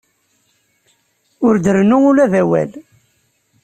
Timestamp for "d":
2.31-2.33